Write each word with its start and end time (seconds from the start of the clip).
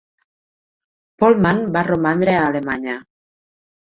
Pohlmann 1.23 1.61
va 1.75 1.83
romandre 1.87 2.33
a 2.39 2.47
Alemanya. 2.47 2.97